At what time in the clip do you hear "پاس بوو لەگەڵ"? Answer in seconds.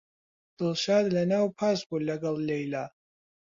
1.57-2.35